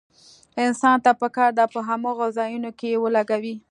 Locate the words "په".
1.73-1.79